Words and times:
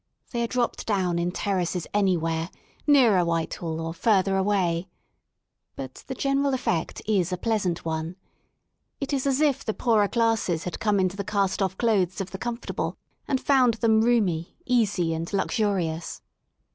They 0.31 0.41
are 0.43 0.47
dropped 0.47 0.87
down 0.87 1.19
in 1.19 1.31
terraces 1.31 1.85
anywhere, 1.93 2.49
nearer 2.87 3.23
Whitehall, 3.23 3.79
or 3.79 3.93
further 3.93 4.35
away* 4.35 4.89
But 5.75 6.03
the 6.07 6.15
general 6.15 6.53
efifect 6.53 7.01
is 7.05 7.31
a 7.31 7.37
pleasant 7.37 7.85
one. 7.85 8.15
It 8.99 9.13
is 9.13 9.27
as 9.27 9.41
if 9.41 9.63
the 9.63 9.75
poorer 9.75 10.07
classes 10.07 10.63
had 10.63 10.79
come 10.79 10.99
into 10.99 11.17
the 11.17 11.23
cast 11.23 11.61
off 11.61 11.77
clothes 11.77 12.19
of 12.19 12.31
the 12.31 12.39
comfortable, 12.39 12.97
and 13.27 13.39
found 13.39 13.75
them 13.75 14.01
roomy, 14.01 14.57
easy 14.65 15.13
and 15.13 15.31
luxurious. 15.31 16.23